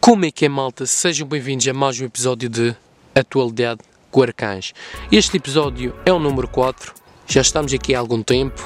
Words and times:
Como 0.00 0.24
é 0.24 0.30
que 0.30 0.46
é, 0.46 0.48
malta? 0.48 0.86
Sejam 0.86 1.26
bem-vindos 1.26 1.66
a 1.68 1.72
mais 1.74 2.00
um 2.00 2.04
episódio 2.04 2.48
de 2.48 2.74
Atualidade 3.14 3.80
com 4.10 4.22
Arcães. 4.22 4.72
Este 5.12 5.36
episódio 5.36 5.94
é 6.04 6.12
o 6.12 6.18
número 6.18 6.48
4, 6.48 6.92
já 7.26 7.40
estamos 7.40 7.72
aqui 7.72 7.94
há 7.94 7.98
algum 7.98 8.22
tempo 8.22 8.60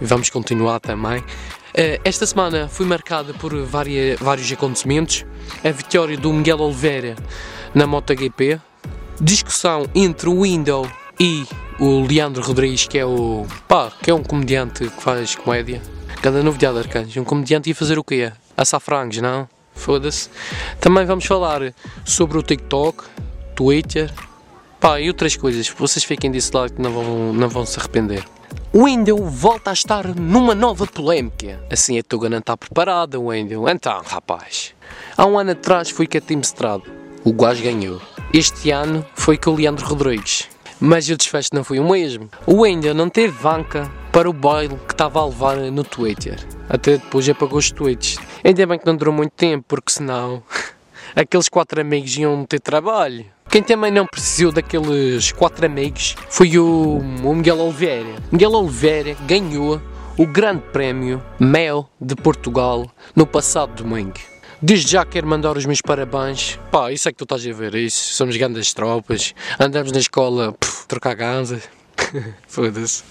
e 0.00 0.04
vamos 0.04 0.30
continuar 0.30 0.80
também. 0.80 1.22
Eh, 1.74 2.00
Esta 2.04 2.26
semana 2.26 2.68
foi 2.68 2.86
marcada 2.86 3.34
por 3.34 3.54
varia- 3.64 4.16
vários 4.18 4.50
acontecimentos. 4.50 5.24
A 5.62 5.70
vitória 5.70 6.16
do 6.16 6.32
Miguel 6.32 6.60
Oliveira 6.60 7.16
na 7.74 7.86
MotoGP, 7.86 8.58
discussão 9.20 9.86
entre 9.94 10.28
o 10.28 10.42
Window 10.42 10.88
e 11.20 11.44
o 11.78 12.00
Leandro 12.06 12.42
Rodrigues, 12.42 12.86
que 12.86 12.98
é 12.98 13.04
o 13.04 13.46
pá, 13.68 13.92
que 14.02 14.10
é 14.10 14.14
um 14.14 14.22
comediante 14.22 14.88
que 14.88 15.02
faz 15.02 15.34
comédia. 15.36 15.82
Cada 16.22 16.42
novidade, 16.42 16.78
Arcanjos. 16.78 17.16
Um 17.16 17.24
comediante 17.24 17.68
ia 17.68 17.74
fazer 17.74 17.98
o 17.98 18.02
quê? 18.04 18.32
Assar 18.56 18.80
frangos, 18.80 19.18
não? 19.18 19.48
Foda-se. 19.78 20.28
Também 20.80 21.06
vamos 21.06 21.24
falar 21.24 21.72
sobre 22.04 22.36
o 22.36 22.42
TikTok, 22.42 23.04
Twitter, 23.54 24.12
pá, 24.80 25.00
e 25.00 25.08
outras 25.08 25.36
coisas. 25.36 25.68
Vocês 25.68 26.04
fiquem 26.04 26.30
desse 26.30 26.54
lado 26.54 26.74
que 26.74 26.82
não 26.82 26.92
vão, 26.92 27.32
não 27.32 27.48
vão 27.48 27.64
se 27.64 27.78
arrepender. 27.78 28.24
O 28.72 28.82
Wendel 28.82 29.16
volta 29.18 29.70
a 29.70 29.72
estar 29.72 30.06
numa 30.14 30.54
nova 30.54 30.86
polémica. 30.86 31.60
Assim 31.70 31.98
a 31.98 32.02
Tuga 32.02 32.28
não 32.28 32.38
está 32.38 32.56
preparada, 32.56 33.18
Wendel. 33.18 33.68
Então, 33.68 34.02
rapaz. 34.04 34.74
Há 35.16 35.24
um 35.24 35.38
ano 35.38 35.52
atrás 35.52 35.90
foi 35.90 36.06
com 36.06 36.18
a 36.18 36.40
Strada. 36.40 36.84
O 37.24 37.32
gajo 37.32 37.62
ganhou. 37.62 38.00
Este 38.32 38.70
ano 38.70 39.04
foi 39.14 39.38
com 39.38 39.50
o 39.50 39.54
Leandro 39.54 39.86
Rodrigues. 39.86 40.48
Mas 40.80 41.08
o 41.08 41.16
desfecho 41.16 41.50
não 41.54 41.64
foi 41.64 41.78
o 41.78 41.88
mesmo. 41.88 42.28
O 42.46 42.60
Wendel 42.60 42.94
não 42.94 43.08
teve 43.08 43.36
banca 43.42 43.90
para 44.12 44.28
o 44.30 44.32
baile 44.32 44.78
que 44.86 44.92
estava 44.92 45.20
a 45.20 45.26
levar 45.26 45.56
no 45.56 45.82
Twitter. 45.82 46.38
Até 46.68 46.98
depois 46.98 47.28
apagou 47.28 47.58
os 47.58 47.70
tweets. 47.70 48.16
Ainda 48.44 48.66
bem 48.66 48.78
que 48.78 48.86
não 48.86 48.96
durou 48.96 49.12
muito 49.12 49.32
tempo, 49.32 49.64
porque 49.68 49.92
senão 49.92 50.42
aqueles 51.14 51.48
quatro 51.48 51.80
amigos 51.80 52.16
iam 52.16 52.44
ter 52.44 52.60
trabalho. 52.60 53.26
Quem 53.50 53.62
também 53.62 53.90
não 53.90 54.06
precisou 54.06 54.52
daqueles 54.52 55.32
quatro 55.32 55.64
amigos 55.64 56.14
foi 56.28 56.58
o, 56.58 56.98
o 56.98 57.34
Miguel 57.34 57.58
Oliveira. 57.60 58.16
Miguel 58.30 58.52
Oliveira 58.52 59.16
ganhou 59.26 59.80
o 60.18 60.26
Grande 60.26 60.62
Prémio 60.72 61.22
Mel 61.38 61.88
de 62.00 62.14
Portugal 62.14 62.90
no 63.16 63.26
passado 63.26 63.82
domingo. 63.82 64.18
Desde 64.60 64.90
já 64.92 65.04
quero 65.04 65.26
mandar 65.26 65.56
os 65.56 65.64
meus 65.64 65.80
parabéns. 65.80 66.58
Pá, 66.70 66.92
isso 66.92 67.08
é 67.08 67.12
que 67.12 67.18
tu 67.18 67.24
estás 67.24 67.46
a 67.46 67.52
ver, 67.52 67.74
isso. 67.76 68.14
Somos 68.14 68.36
grandes 68.36 68.74
tropas. 68.74 69.34
Andamos 69.58 69.92
na 69.92 70.00
escola, 70.00 70.52
pff, 70.52 70.86
trocar 70.88 71.14
ganzas. 71.14 71.62
Foda-se. 72.48 73.04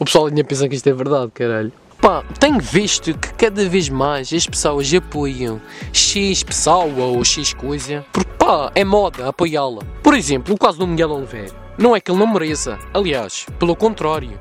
O 0.00 0.04
pessoal 0.04 0.26
ainda 0.26 0.42
pensa 0.42 0.68
que 0.68 0.74
isto 0.74 0.88
é 0.88 0.92
verdade, 0.92 1.30
caralho. 1.32 1.72
Pá, 2.00 2.22
tenho 2.38 2.60
visto 2.60 3.12
que 3.18 3.32
cada 3.34 3.68
vez 3.68 3.88
mais 3.88 4.32
as 4.32 4.46
pessoas 4.46 4.92
apoiam 4.94 5.60
X 5.92 6.44
pessoa 6.44 7.04
ou 7.04 7.24
X 7.24 7.52
coisa, 7.52 8.06
porque 8.12 8.30
pá, 8.38 8.70
é 8.74 8.84
moda 8.84 9.28
apoiá-la. 9.28 9.82
Por 10.02 10.14
exemplo, 10.14 10.54
o 10.54 10.58
caso 10.58 10.78
do 10.78 10.86
Miguel 10.86 11.10
Oliveira. 11.10 11.52
Não 11.76 11.94
é 11.94 12.00
que 12.00 12.10
ele 12.10 12.18
não 12.18 12.26
mereça, 12.32 12.78
aliás, 12.94 13.46
pelo 13.58 13.74
contrário. 13.74 14.38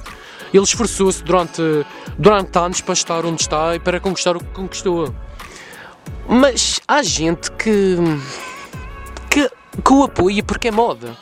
Ele 0.53 0.63
esforçou-se 0.63 1.23
durante, 1.23 1.61
durante 2.17 2.57
anos 2.57 2.81
para 2.81 2.93
estar 2.93 3.25
onde 3.25 3.41
está 3.41 3.75
e 3.75 3.79
para 3.79 3.99
conquistar 3.99 4.35
o 4.37 4.39
que 4.39 4.51
conquistou. 4.53 5.13
Mas 6.27 6.79
há 6.87 7.01
gente 7.01 7.51
que, 7.53 7.97
que, 9.29 9.49
que 9.83 9.93
o 9.93 10.03
apoia 10.03 10.43
porque 10.43 10.69
é 10.69 10.71
moda. 10.71 11.17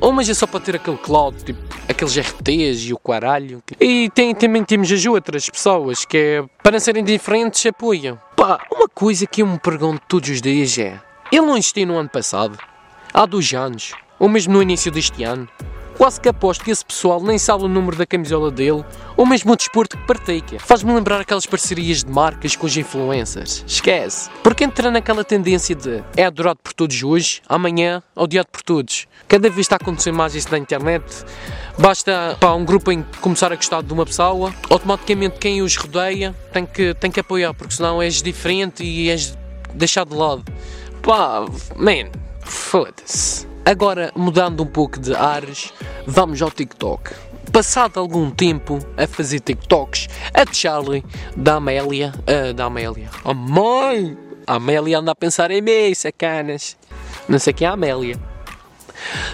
Ou 0.00 0.12
mas 0.12 0.28
é 0.28 0.34
só 0.34 0.46
para 0.46 0.60
ter 0.60 0.76
aquele 0.76 0.96
cloud, 0.96 1.36
tipo, 1.44 1.60
aqueles 1.88 2.16
RTs 2.16 2.88
e 2.88 2.94
o 2.94 2.98
caralho. 2.98 3.62
E 3.78 4.08
tem, 4.10 4.34
também 4.34 4.64
temos 4.64 4.90
as 4.90 5.04
outras 5.04 5.48
pessoas 5.48 6.06
que 6.06 6.16
é, 6.16 6.44
para 6.62 6.80
serem 6.80 7.04
diferentes, 7.04 7.66
apoiam. 7.66 8.18
Pá, 8.34 8.60
uma 8.72 8.88
coisa 8.88 9.26
que 9.26 9.42
eu 9.42 9.46
me 9.46 9.58
pergunto 9.58 10.00
todos 10.08 10.30
os 10.30 10.40
dias 10.40 10.78
é: 10.78 10.98
ele 11.30 11.46
não 11.46 11.56
existiu 11.56 11.86
no 11.86 11.98
ano 11.98 12.08
passado? 12.08 12.58
Há 13.12 13.26
dois 13.26 13.52
anos? 13.52 13.92
Ou 14.18 14.28
mesmo 14.28 14.54
no 14.54 14.62
início 14.62 14.90
deste 14.90 15.22
ano? 15.22 15.46
Quase 16.00 16.18
que 16.18 16.30
aposto 16.30 16.64
que 16.64 16.70
esse 16.70 16.82
pessoal 16.82 17.22
nem 17.22 17.36
sabe 17.36 17.64
o 17.64 17.68
número 17.68 17.94
da 17.94 18.06
camisola 18.06 18.50
dele, 18.50 18.82
ou 19.18 19.26
mesmo 19.26 19.52
o 19.52 19.56
desporto 19.56 19.98
que 19.98 20.06
pratica. 20.06 20.58
Faz-me 20.58 20.94
lembrar 20.94 21.20
aquelas 21.20 21.44
parcerias 21.44 22.02
de 22.02 22.10
marcas 22.10 22.56
com 22.56 22.64
os 22.64 22.74
influencers. 22.74 23.62
Esquece. 23.66 24.30
Porque 24.42 24.64
entra 24.64 24.90
naquela 24.90 25.22
tendência 25.22 25.76
de 25.76 26.02
é 26.16 26.24
adorado 26.24 26.58
por 26.64 26.72
todos 26.72 27.02
hoje, 27.02 27.42
amanhã 27.46 28.02
odiado 28.16 28.48
por 28.50 28.62
todos. 28.62 29.06
Cada 29.28 29.50
vez 29.50 29.60
está 29.60 29.74
a 29.74 29.76
acontecer 29.76 30.10
mais 30.10 30.34
isso 30.34 30.50
na 30.50 30.56
internet. 30.56 31.04
Basta 31.78 32.34
pá, 32.40 32.54
um 32.54 32.64
grupo 32.64 32.90
em 32.90 33.04
começar 33.20 33.52
a 33.52 33.56
gostar 33.56 33.82
de 33.82 33.92
uma 33.92 34.06
pessoa, 34.06 34.54
automaticamente 34.70 35.38
quem 35.38 35.60
os 35.60 35.76
rodeia 35.76 36.34
tem 36.50 36.64
que, 36.64 36.94
tem 36.94 37.10
que 37.10 37.20
apoiar, 37.20 37.52
porque 37.52 37.74
senão 37.74 38.00
és 38.00 38.22
diferente 38.22 38.82
e 38.82 39.10
és 39.10 39.36
deixado 39.74 40.12
de 40.12 40.16
lado. 40.16 40.44
Pá, 41.02 41.44
man, 41.76 42.08
foda-se. 42.40 43.46
Agora, 43.64 44.10
mudando 44.16 44.62
um 44.62 44.66
pouco 44.66 44.98
de 44.98 45.14
ares, 45.14 45.72
vamos 46.06 46.40
ao 46.40 46.50
TikTok. 46.50 47.14
Passado 47.52 47.98
algum 47.98 48.30
tempo 48.30 48.78
a 48.96 49.06
fazer 49.06 49.40
TikToks, 49.40 50.08
a 50.32 50.52
Charlie 50.52 51.04
da 51.36 51.56
Amélia, 51.56 52.12
ah, 52.26 52.52
da 52.52 52.66
Amélia, 52.66 53.10
a 53.24 53.34
mãe, 53.34 54.16
a 54.46 54.54
Amélia 54.54 54.98
anda 54.98 55.12
a 55.12 55.14
pensar 55.14 55.50
em 55.50 55.60
mim, 55.60 55.94
sacanas. 55.94 56.76
Não 57.28 57.38
sei 57.38 57.52
quem 57.52 57.66
é 57.66 57.70
a 57.70 57.74
Amélia. 57.74 58.18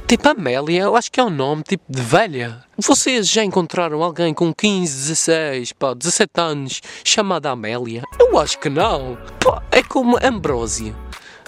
Tipo, 0.06 0.28
Amélia, 0.28 0.83
eu 0.83 0.97
acho 0.97 1.11
que 1.11 1.21
é 1.21 1.25
um 1.25 1.31
nome 1.31 1.62
tipo 1.62 1.84
de 1.89 2.00
velha. 2.00 2.65
Vocês 2.78 3.28
já 3.28 3.43
encontraram 3.45 4.03
alguém 4.03 4.33
com 4.33 4.53
15, 4.53 5.09
16, 5.09 5.72
pá, 5.72 5.95
17 5.95 6.31
anos 6.37 6.81
chamada 7.05 7.50
Amélia? 7.50 8.03
Eu 8.19 8.39
acho 8.39 8.59
que 8.59 8.69
não. 8.69 9.19
Pá, 9.43 9.62
é 9.71 9.83
como 9.83 10.19
Ambrósia. 10.22 10.95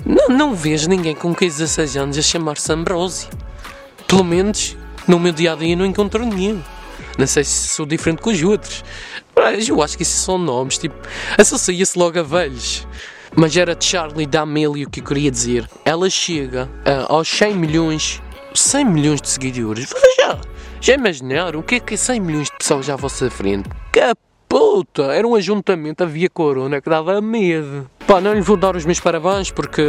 Não, 0.09 0.29
não 0.35 0.55
vejo 0.55 0.89
ninguém 0.89 1.15
com 1.15 1.35
15, 1.35 1.59
16 1.59 1.97
anos 1.99 2.17
a 2.17 2.23
chamar-se 2.23 2.73
Ambrósio. 2.73 3.29
Pelo 4.07 4.25
menos 4.25 4.75
no 5.07 5.21
meu 5.21 5.33
dia 5.33 5.53
a 5.53 5.55
dia 5.55 5.77
não 5.77 5.85
encontro 5.85 6.25
nenhum. 6.25 6.63
Não 7.19 7.27
sei 7.27 7.45
se 7.45 7.69
sou 7.69 7.85
diferente 7.85 8.23
com 8.23 8.31
os 8.31 8.43
outros. 8.43 8.83
Mas 9.37 9.69
eu 9.69 9.83
acho 9.83 9.99
que 9.99 10.03
esses 10.03 10.19
são 10.19 10.39
nomes, 10.39 10.79
tipo, 10.79 10.97
associa-se 11.37 11.99
logo 11.99 12.19
a 12.19 12.23
velhos. 12.23 12.87
Mas 13.37 13.55
era 13.55 13.77
Charlie 13.79 14.27
da 14.27 14.41
Amélia 14.41 14.87
que 14.87 15.01
eu 15.01 15.05
queria 15.05 15.31
dizer. 15.31 15.69
Ela 15.85 16.09
chega 16.09 16.71
ah, 16.87 17.05
aos 17.13 17.29
100 17.29 17.55
milhões, 17.55 18.23
100 18.55 18.85
milhões 18.87 19.21
de 19.21 19.29
seguidores. 19.29 19.93
Já, 20.19 20.41
já 20.81 20.95
imaginaram 20.95 21.61
o 21.61 21.63
que 21.63 21.75
é 21.75 21.81
que 21.81 21.95
é 21.95 21.97
100 21.99 22.21
milhões 22.21 22.47
de 22.49 22.57
pessoas 22.57 22.89
à 22.89 22.97
vossa 22.97 23.31
frente? 23.31 23.69
Que 23.93 24.01
puta! 24.49 25.03
Era 25.15 25.29
um 25.29 25.35
ajuntamento, 25.35 26.03
havia 26.03 26.31
corona 26.31 26.81
que 26.81 26.89
dava 26.89 27.21
medo. 27.21 27.89
Pá, 28.09 28.23
não 28.23 28.33
lhe 28.33 28.41
vou 28.41 28.57
dar 28.57 28.75
os 28.75 28.87
meus 28.87 28.99
parabéns 28.99 29.51
porque, 29.51 29.83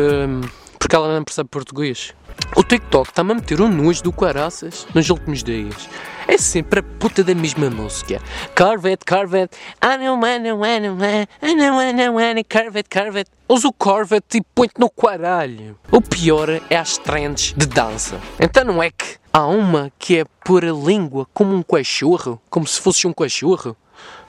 porque 0.78 0.94
ela 0.94 1.16
não 1.16 1.24
percebe 1.24 1.48
português. 1.48 2.14
O 2.54 2.62
TikTok 2.62 3.08
está-me 3.08 3.32
a 3.32 3.36
meter 3.36 3.62
um 3.62 3.70
nojo 3.70 4.04
do 4.04 4.12
caraças 4.12 4.86
nos 4.94 5.10
últimos 5.10 5.42
dias. 5.42 5.88
É 6.28 6.38
sempre 6.38 6.82
a 6.82 6.84
puta 6.84 7.24
da 7.24 7.34
mesma 7.34 7.70
música. 7.70 8.22
Corvette, 8.58 9.06
Corvette, 9.06 9.58
I 9.82 9.98
don't 9.98 10.22
wanna, 10.22 10.54
wanna, 10.54 10.92
wanna, 10.92 11.28
I 11.42 11.56
don't 11.56 11.78
wanna, 11.78 12.12
wanna, 12.12 12.44
Corvette, 12.44 12.90
Corvette. 12.90 13.32
Usa 13.48 13.70
o 13.70 13.72
Corvette 13.72 14.40
e 14.40 14.42
põe-te 14.54 14.82
no 14.82 14.90
caralho. 14.90 15.80
O 15.90 16.02
pior 16.02 16.50
é 16.70 16.76
as 16.76 16.98
trends 16.98 17.54
de 17.56 17.68
dança. 17.68 18.20
Então 18.38 18.66
não 18.66 18.84
é 18.84 18.92
que 18.92 19.16
há 19.32 19.48
uma 19.48 19.94
que 19.98 20.18
é 20.18 20.26
pôr 20.44 20.66
a 20.66 20.74
língua 20.74 21.26
como 21.34 21.56
um 21.56 21.64
cachorro, 21.64 22.42
como 22.50 22.68
se 22.68 22.82
fosse 22.82 23.08
um 23.08 23.14
cachorro. 23.14 23.78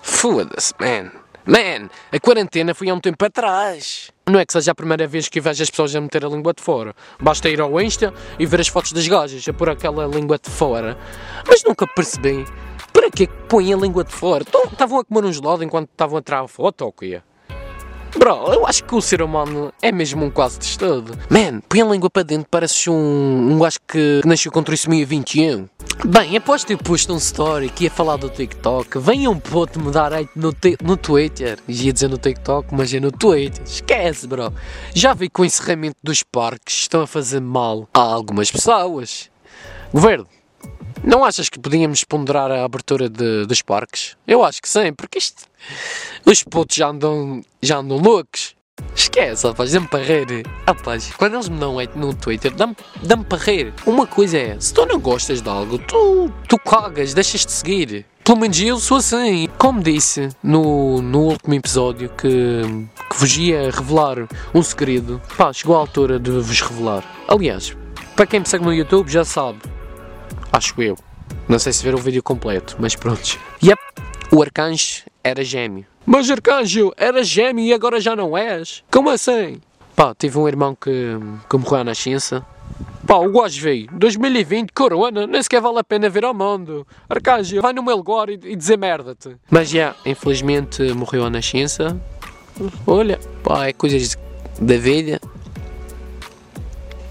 Foda-se, 0.01 0.75
man. 0.79 1.11
Man, 1.47 1.89
a 2.13 2.21
quarentena 2.21 2.75
foi 2.75 2.91
há 2.91 2.95
um 2.95 3.01
tempo 3.01 3.25
atrás. 3.25 4.11
Não 4.29 4.39
é 4.39 4.45
que 4.45 4.53
seja 4.53 4.73
a 4.73 4.75
primeira 4.75 5.07
vez 5.07 5.29
que 5.29 5.41
vejo 5.41 5.63
as 5.63 5.71
pessoas 5.71 5.95
a 5.97 6.01
meter 6.01 6.25
a 6.25 6.29
língua 6.29 6.53
de 6.53 6.63
fora. 6.63 6.95
Basta 7.19 7.49
ir 7.49 7.61
ao 7.61 7.81
Insta 7.81 8.13
e 8.39 8.47
ver 8.47 8.61
as 8.61 8.69
fotos 8.69 8.93
das 8.93 9.09
gajas 9.09 9.49
a 9.49 9.53
pôr 9.53 9.71
aquela 9.71 10.07
língua 10.07 10.39
de 10.39 10.51
fora. 10.51 10.99
Mas 11.49 11.65
nunca 11.65 11.87
percebi 11.87 12.45
para 12.93 13.11
que 13.11 13.25
é 13.25 13.27
põem 13.49 13.73
a 13.73 13.77
língua 13.77 14.05
de 14.05 14.13
fora. 14.13 14.45
Então, 14.47 14.65
Estavam 14.65 15.01
a 15.01 15.05
comer 15.05 15.25
um 15.27 15.33
gelado 15.33 15.65
enquanto 15.65 15.91
estavam 15.91 16.19
a 16.19 16.23
tirar 16.23 16.41
a 16.43 16.49
foto 16.49 16.83
ou 16.83 16.89
o 16.89 16.93
quê? 16.93 17.21
Bro, 18.17 18.53
eu 18.53 18.67
acho 18.67 18.85
que 18.85 18.95
o 18.95 19.01
ser 19.01 19.23
humano 19.23 19.73
é 19.81 19.93
mesmo 19.93 20.25
um 20.25 20.31
quase 20.31 20.59
testado. 20.59 21.17
Man, 21.29 21.61
põe 21.69 21.83
a 21.83 21.85
língua 21.85 22.11
para 22.11 22.23
dentro, 22.23 22.47
parece 22.51 22.91
um, 22.91 23.53
um 23.53 23.59
gajo 23.59 23.79
que 23.87 24.21
nasceu 24.25 24.51
com 24.51 24.63
trissomia 24.63 25.07
21. 25.07 25.69
Bem, 26.05 26.37
após 26.37 26.65
ter 26.65 26.77
posto 26.77 27.13
um 27.13 27.19
story 27.19 27.69
que 27.69 27.85
ia 27.85 27.91
falar 27.91 28.17
do 28.17 28.29
TikTok, 28.29 28.99
venha 28.99 29.31
um 29.31 29.39
puto 29.39 29.79
me 29.79 29.91
dar 29.91 30.13
hate 30.13 30.31
no, 30.35 30.55
no 30.83 30.97
Twitter. 30.97 31.59
Ia 31.69 31.93
dizer 31.93 32.09
no 32.09 32.19
TikTok, 32.19 32.75
mas 32.75 32.93
é 32.93 33.01
no 33.01 33.13
Twitter. 33.13 33.63
Esquece, 33.65 34.27
bro. 34.27 34.53
Já 34.95 35.15
vi 35.15 35.29
que 35.29 35.41
o 35.41 35.45
encerramento 35.45 35.97
dos 36.03 36.23
parques 36.23 36.79
estão 36.79 37.03
a 37.03 37.07
fazer 37.07 37.41
mal 37.41 37.89
a 37.95 38.01
algumas 38.01 38.51
pessoas. 38.51 39.31
Governo, 39.93 40.27
não 41.03 41.25
achas 41.25 41.49
que 41.49 41.59
podíamos 41.59 42.05
ponderar 42.05 42.51
a 42.51 42.65
abertura 42.65 43.09
de- 43.09 43.47
dos 43.47 43.63
parques? 43.63 44.17
Eu 44.27 44.45
acho 44.45 44.61
que 44.61 44.69
sim, 44.69 44.93
porque 44.93 45.19
isto. 45.19 45.45
Os 46.27 46.43
putos 46.43 46.77
já 46.77 46.89
andam, 46.89 47.43
já 47.63 47.79
andam 47.79 47.99
loucos. 47.99 48.55
Esquece, 48.95 49.47
rapaz, 49.47 49.73
dá-me 49.73 49.87
para 49.89 50.03
rir. 50.03 50.47
Rapaz, 50.67 51.13
quando 51.17 51.35
eles 51.35 51.49
me 51.51 51.59
dão 51.59 51.77
no 51.95 52.15
Twitter, 52.15 52.51
dá-me 52.55 52.75
dá 53.03 53.17
para 53.17 53.39
rir. 53.39 53.75
Uma 53.87 54.07
coisa 54.07 54.39
é, 54.39 54.57
se 54.59 54.73
tu 54.73 54.87
não 54.87 54.99
gostas 54.99 55.43
de 55.43 55.49
algo, 55.49 55.79
tu, 55.79 56.33
tu 56.49 56.59
cagas, 56.59 57.13
deixas 57.13 57.45
de 57.45 57.53
seguir. 57.53 58.07
Pelo 58.25 58.39
menos 58.39 58.59
eu 58.61 58.79
sou 58.79 58.97
assim. 58.99 59.49
Como 59.59 59.83
disse 59.83 60.29
no, 60.43 61.03
no 61.03 61.21
último 61.25 61.55
episódio 61.55 62.09
que, 62.11 62.63
que 63.11 63.17
vos 63.19 63.37
ia 63.37 63.71
revelar 63.71 64.27
um 64.55 64.63
segredo, 64.63 65.21
pá, 65.37 65.53
chegou 65.53 65.77
a 65.77 65.81
altura 65.81 66.19
de 66.19 66.31
vos 66.31 66.61
revelar. 66.63 67.05
Aliás, 67.29 67.77
para 68.17 68.27
quem 68.27 68.41
me 68.41 68.47
segue 68.49 68.65
no 68.65 68.73
YouTube 68.73 69.11
já 69.11 69.25
sabe. 69.25 69.59
Acho 70.53 70.81
eu. 70.83 70.97
Não 71.49 71.59
sei 71.59 71.73
se 71.73 71.83
ver 71.85 71.95
o 71.95 71.99
vídeo 71.99 72.23
completo, 72.23 72.77
mas 72.79 72.97
pronto. 72.97 73.39
Yep, 73.63 73.81
o 74.33 74.43
arcanjo 74.43 75.05
era 75.23 75.45
gêmeo. 75.45 75.85
Mas 76.05 76.31
arcanjo, 76.31 76.93
era 76.97 77.23
gêmeo 77.23 77.65
e 77.65 77.73
agora 77.73 78.01
já 78.01 78.17
não 78.17 78.37
és? 78.37 78.83
Como 78.91 79.11
assim? 79.11 79.61
Pá, 79.95 80.15
tive 80.15 80.39
um 80.39 80.49
irmão 80.49 80.75
que, 80.75 80.91
que 81.49 81.57
morreu 81.57 81.81
à 81.81 81.85
nascença. 81.85 82.45
Pá, 83.07 83.17
o 83.17 83.31
gajo 83.33 83.61
veio, 83.61 83.89
2020, 83.93 84.73
corona, 84.73 85.27
nem 85.27 85.43
sequer 85.43 85.61
vale 85.61 85.79
a 85.79 85.85
pena 85.85 86.09
ver 86.09 86.25
ao 86.25 86.33
mundo. 86.33 86.87
Arcanjo, 87.09 87.61
vai 87.61 87.73
no 87.73 87.83
meu 87.83 87.97
lugar 87.97 88.29
e, 88.29 88.35
e 88.45 88.57
dizer 88.57 88.79
merda-te. 88.79 89.37
Mas 89.51 89.69
já, 89.69 89.79
yeah, 89.79 89.99
infelizmente 90.07 90.83
morreu 90.95 91.25
à 91.25 91.31
nascença. 91.31 92.01
Olha, 92.87 93.19
pá, 93.43 93.67
é 93.67 93.73
coisas 93.73 94.17
da 94.61 94.77
vida. 94.77 95.20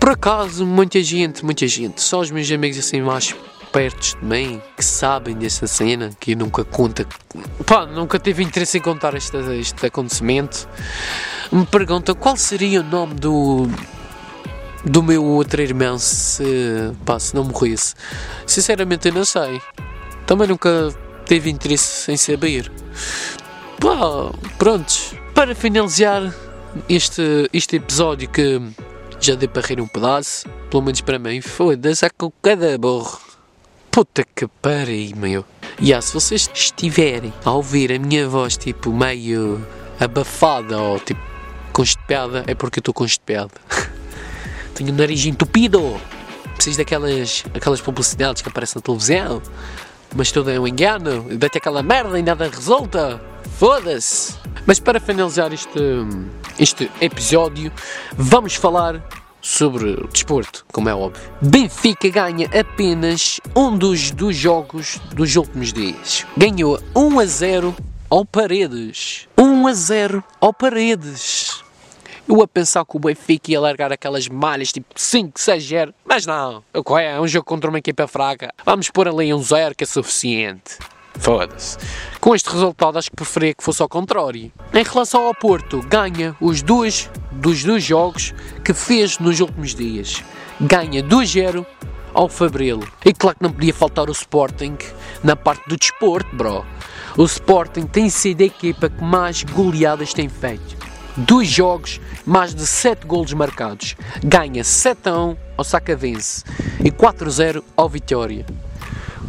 Por 0.09 0.13
acaso, 0.13 0.65
muita 0.65 1.03
gente, 1.03 1.45
muita 1.45 1.67
gente, 1.67 2.01
só 2.01 2.21
os 2.21 2.31
meus 2.31 2.49
amigos 2.49 2.79
assim 2.79 2.99
mais 2.99 3.35
perto 3.71 4.17
de 4.17 4.25
mim 4.25 4.59
que 4.75 4.83
sabem 4.83 5.35
dessa 5.35 5.67
cena, 5.67 6.09
que 6.19 6.33
nunca 6.33 6.63
conta, 6.63 7.05
pá, 7.63 7.85
nunca 7.85 8.19
teve 8.19 8.41
interesse 8.41 8.79
em 8.79 8.81
contar 8.81 9.13
este, 9.13 9.37
este 9.59 9.85
acontecimento, 9.85 10.67
me 11.51 11.63
perguntam 11.63 12.15
qual 12.15 12.35
seria 12.35 12.81
o 12.81 12.83
nome 12.83 13.13
do 13.13 13.67
do 14.83 15.03
meu 15.03 15.23
outro 15.23 15.61
irmão 15.61 15.99
se, 15.99 16.91
pá, 17.05 17.19
se 17.19 17.35
não 17.35 17.43
morresse. 17.43 17.93
Sinceramente 18.47 19.09
eu 19.09 19.13
não 19.13 19.23
sei. 19.23 19.61
Também 20.25 20.47
nunca 20.47 20.91
teve 21.27 21.51
interesse 21.51 22.11
em 22.11 22.17
saber. 22.17 22.71
Pá, 23.79 24.31
prontos. 24.57 25.13
Para 25.35 25.53
finalizar 25.53 26.33
este, 26.89 27.47
este 27.53 27.75
episódio 27.75 28.27
que 28.27 28.59
já 29.19 29.35
deu 29.35 29.49
para 29.49 29.67
rir 29.67 29.81
um 29.81 29.87
pedaço, 29.87 30.47
pelo 30.69 30.83
menos 30.83 31.01
para 31.01 31.19
mim, 31.19 31.41
foda-se 31.41 32.05
a 32.05 32.09
cada 32.41 32.77
borro. 32.77 33.19
Puta 33.91 34.23
que 34.23 34.47
pariu, 34.61 35.15
meu. 35.15 35.45
E 35.79 35.87
yeah, 35.87 36.01
se 36.01 36.13
vocês 36.13 36.49
estiverem 36.53 37.33
a 37.43 37.51
ouvir 37.51 37.91
a 37.91 37.99
minha 37.99 38.27
voz 38.27 38.55
tipo 38.55 38.93
meio 38.93 39.65
abafada 39.99 40.77
ou 40.77 40.99
tipo 40.99 41.19
constipada, 41.73 42.43
é 42.47 42.53
porque 42.53 42.79
eu 42.79 42.81
estou 42.81 42.93
constipado. 42.93 43.51
Tenho 44.75 44.91
o 44.91 44.95
nariz 44.95 45.25
entupido. 45.25 45.99
Preciso 46.55 46.77
daquelas 46.77 47.43
aquelas 47.53 47.81
publicidades 47.81 48.41
que 48.41 48.49
aparecem 48.49 48.79
na 48.79 48.81
televisão. 48.81 49.41
Mas 50.15 50.31
tudo 50.31 50.49
é 50.49 50.59
um 50.59 50.67
engano. 50.67 51.25
Dá-te 51.37 51.57
aquela 51.57 51.83
merda 51.83 52.19
e 52.19 52.23
nada 52.23 52.49
resulta. 52.49 53.21
Foda-se. 53.57 54.35
Mas 54.65 54.79
para 54.79 54.99
finalizar 54.99 55.53
este, 55.53 55.79
este 56.57 56.91
episódio, 57.01 57.71
vamos 58.15 58.55
falar 58.55 59.03
sobre 59.41 59.91
o 59.91 60.07
desporto, 60.07 60.65
como 60.71 60.89
é 60.89 60.93
óbvio. 60.93 61.23
Benfica 61.41 62.09
ganha 62.09 62.49
apenas 62.57 63.39
um 63.55 63.77
dos, 63.77 64.11
dos 64.11 64.35
jogos 64.35 64.99
dos 65.13 65.35
últimos 65.35 65.73
dias. 65.73 66.25
Ganhou 66.35 66.79
1 66.95 67.19
a 67.19 67.25
0 67.25 67.75
ao 68.09 68.25
Paredes. 68.25 69.27
1 69.37 69.67
a 69.67 69.73
0 69.73 70.23
ao 70.41 70.53
Paredes. 70.53 71.63
Eu 72.29 72.43
a 72.43 72.47
pensar 72.47 72.85
que 72.85 72.95
o 72.95 72.99
Benfica 72.99 73.51
ia 73.51 73.59
largar 73.59 73.91
aquelas 73.91 74.27
malhas 74.27 74.71
tipo 74.71 74.87
5, 74.95 75.39
6, 75.39 75.63
0, 75.63 75.93
mas 76.05 76.27
não. 76.27 76.63
É, 76.99 77.05
é 77.05 77.19
um 77.19 77.27
jogo 77.27 77.43
contra 77.43 77.71
uma 77.71 77.79
equipa 77.79 78.05
fraca. 78.07 78.53
Vamos 78.63 78.87
pôr 78.91 79.07
ali 79.07 79.33
um 79.33 79.41
0 79.41 79.73
que 79.73 79.83
é 79.83 79.87
suficiente. 79.87 80.77
Foda-se. 81.15 81.79
Com 82.21 82.35
este 82.35 82.47
resultado, 82.51 82.99
acho 82.99 83.09
que 83.09 83.15
preferia 83.15 83.55
que 83.55 83.63
fosse 83.63 83.81
ao 83.81 83.89
contrário. 83.89 84.51
Em 84.71 84.83
relação 84.83 85.25
ao 85.25 85.33
Porto, 85.33 85.81
ganha 85.81 86.35
os 86.39 86.61
dois 86.61 87.09
dos 87.31 87.63
dois 87.63 87.83
jogos 87.83 88.31
que 88.63 88.75
fez 88.75 89.17
nos 89.17 89.39
últimos 89.39 89.73
dias. 89.73 90.23
Ganha 90.61 91.01
2-0 91.01 91.65
ao 92.13 92.29
Fabril. 92.29 92.83
E 93.03 93.11
claro 93.11 93.37
que 93.37 93.43
não 93.43 93.51
podia 93.51 93.73
faltar 93.73 94.07
o 94.07 94.11
Sporting 94.11 94.77
na 95.23 95.35
parte 95.35 95.67
do 95.67 95.75
desporto, 95.75 96.35
bro. 96.35 96.63
O 97.17 97.23
Sporting 97.23 97.87
tem 97.87 98.07
sido 98.07 98.41
a 98.41 98.45
equipa 98.45 98.87
que 98.87 99.03
mais 99.03 99.41
goleadas 99.41 100.13
tem 100.13 100.29
feito. 100.29 100.88
Dois 101.17 101.47
jogos, 101.47 101.99
mais 102.25 102.53
de 102.53 102.65
7 102.65 103.05
golos 103.05 103.33
marcados. 103.33 103.95
Ganha 104.23 104.63
7 104.63 105.09
1 105.09 105.37
ao 105.57 105.63
Sacavense 105.63 106.43
e 106.83 106.91
4-0 106.91 107.63
ao 107.75 107.89
Vitória. 107.89 108.45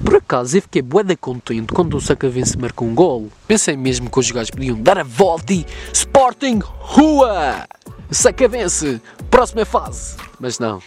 Por 0.04 0.16
acaso 0.16 0.56
eu 0.56 0.62
fiquei 0.62 0.82
bué 0.82 1.04
contente 1.16 1.72
quando 1.72 1.96
o 1.96 2.00
Sacavense 2.00 2.56
marcou 2.56 2.88
um 2.88 2.94
gol. 2.94 3.28
Pensei 3.46 3.76
mesmo 3.76 4.08
que 4.08 4.18
os 4.18 4.26
jogadores 4.26 4.50
podiam 4.50 4.80
dar 4.80 4.98
a 4.98 5.04
volta 5.04 5.52
e 5.52 5.66
Sporting 5.92 6.60
Rua! 6.62 7.66
Sacavense, 8.10 9.00
próxima 9.30 9.64
fase. 9.64 10.16
Mas 10.38 10.58
não, 10.58 10.82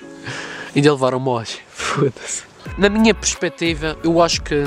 ainda 0.76 0.92
levaram 0.92 1.20
mós. 1.20 1.60
Foda-se. 1.70 2.44
Na 2.78 2.90
minha 2.90 3.14
perspectiva, 3.14 3.98
eu 4.04 4.22
acho 4.22 4.42
que 4.42 4.66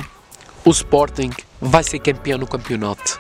o 0.65 0.71
Sporting 0.71 1.31
vai 1.61 1.83
ser 1.83 1.99
campeão 1.99 2.39
no 2.39 2.47
campeonato 2.47 3.19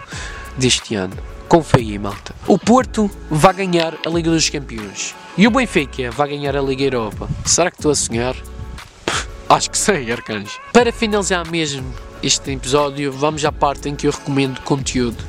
deste 0.56 0.94
ano. 0.94 1.16
Confia, 1.48 2.00
malta. 2.00 2.34
O 2.46 2.58
Porto 2.58 3.08
vai 3.30 3.54
ganhar 3.54 3.94
a 4.04 4.10
Liga 4.10 4.30
dos 4.30 4.50
Campeões. 4.50 5.14
E 5.36 5.46
o 5.46 5.50
Benfica 5.50 6.10
vai 6.10 6.30
ganhar 6.30 6.56
a 6.56 6.60
Liga 6.60 6.82
Europa. 6.82 7.28
Será 7.44 7.70
que 7.70 7.76
estou 7.76 7.92
a 7.92 7.94
sonhar? 7.94 8.34
Acho 9.48 9.70
que 9.70 9.78
sei, 9.78 10.10
Arcanjo. 10.10 10.58
Para 10.72 10.92
finalizar 10.92 11.48
mesmo 11.48 11.94
este 12.20 12.50
episódio, 12.50 13.12
vamos 13.12 13.44
à 13.44 13.52
parte 13.52 13.88
em 13.88 13.94
que 13.94 14.08
eu 14.08 14.10
recomendo 14.10 14.60
conteúdo. 14.62 15.22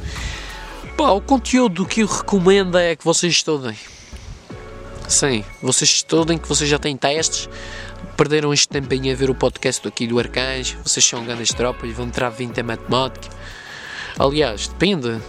Pá, 0.98 1.12
o 1.12 1.22
conteúdo 1.22 1.86
que 1.86 2.02
eu 2.02 2.08
recomendo 2.08 2.80
é 2.80 2.96
que 2.96 3.04
vocês 3.04 3.34
estudem. 3.34 3.78
Sim, 5.08 5.46
vocês 5.62 5.90
estudem, 5.92 6.38
que 6.38 6.48
vocês 6.48 6.68
já 6.68 6.80
têm 6.80 6.98
testes, 6.98 7.48
perderam 8.18 8.52
este 8.52 8.68
tempinho 8.68 9.14
a 9.14 9.16
ver 9.16 9.30
o 9.30 9.36
podcast 9.36 9.88
aqui 9.88 10.08
do 10.08 10.18
Arcanjo, 10.18 10.78
vocês 10.84 11.06
são 11.06 11.24
grandes 11.24 11.54
tropas, 11.54 11.94
vão 11.94 12.08
entrar 12.08 12.30
20 12.30 12.58
em 12.58 12.64
matemática. 12.64 13.30
Aliás, 14.18 14.68
depende. 14.68 15.22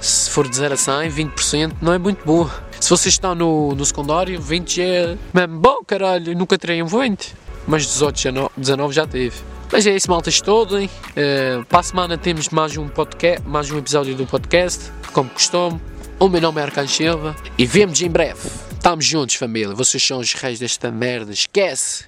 Se 0.00 0.30
for 0.30 0.48
de 0.48 0.56
0 0.56 0.74
a 0.74 0.76
100, 0.76 1.10
20% 1.10 1.72
não 1.82 1.92
é 1.92 1.98
muito 1.98 2.24
bom. 2.24 2.48
Se 2.80 2.90
vocês 2.90 3.14
estão 3.14 3.34
no, 3.34 3.74
no 3.74 3.84
secundário, 3.84 4.40
20 4.40 4.82
é 4.82 5.16
mesmo 5.34 5.58
bom, 5.58 5.82
caralho, 5.84 6.36
nunca 6.36 6.56
terei 6.56 6.82
um 6.82 6.86
20 6.86 7.48
mas 7.68 7.86
18, 7.86 8.50
19 8.56 8.94
já 8.94 9.06
teve. 9.06 9.36
Mas 9.70 9.86
é 9.86 9.94
isso, 9.94 10.10
malta, 10.10 10.30
estudem. 10.30 10.86
Uh, 10.86 11.64
para 11.66 11.80
a 11.80 11.82
semana 11.82 12.16
temos 12.16 12.48
mais 12.48 12.74
um 12.78 12.88
podcast, 12.88 13.46
mais 13.46 13.70
um 13.70 13.76
episódio 13.76 14.14
do 14.14 14.26
podcast, 14.26 14.90
como 15.12 15.28
costume. 15.28 15.78
O 16.18 16.28
meu 16.28 16.40
nome 16.40 16.60
é 16.60 16.64
Arcanjo 16.64 16.94
Silva 16.94 17.36
e 17.58 17.66
vemos 17.66 18.00
em 18.00 18.08
breve. 18.08 18.40
Estamos 18.72 19.04
juntos, 19.04 19.34
família. 19.34 19.74
Vocês 19.74 20.02
são 20.02 20.18
os 20.18 20.32
reis 20.32 20.58
desta 20.58 20.90
merda. 20.90 21.30
Esquece! 21.30 22.06